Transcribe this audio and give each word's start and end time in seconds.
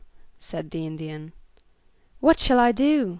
said 0.39 0.71
the 0.71 0.83
Indian. 0.87 1.31
"What 2.21 2.39
shall 2.39 2.57
I 2.57 2.71
do?" 2.71 3.09